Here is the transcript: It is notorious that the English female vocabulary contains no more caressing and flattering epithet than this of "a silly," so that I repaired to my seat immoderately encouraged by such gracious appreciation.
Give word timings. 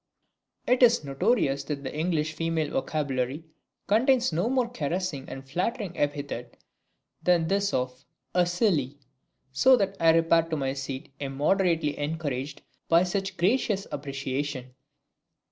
It 0.65 0.81
is 0.81 1.03
notorious 1.03 1.63
that 1.65 1.83
the 1.83 1.95
English 1.95 2.33
female 2.33 2.71
vocabulary 2.71 3.43
contains 3.85 4.33
no 4.33 4.49
more 4.49 4.67
caressing 4.67 5.29
and 5.29 5.47
flattering 5.47 5.95
epithet 5.95 6.57
than 7.21 7.47
this 7.47 7.71
of 7.71 8.03
"a 8.33 8.47
silly," 8.47 8.97
so 9.51 9.75
that 9.77 9.95
I 9.99 10.15
repaired 10.15 10.49
to 10.49 10.57
my 10.57 10.73
seat 10.73 11.13
immoderately 11.19 11.99
encouraged 11.99 12.63
by 12.89 13.03
such 13.03 13.37
gracious 13.37 13.85
appreciation. 13.91 14.73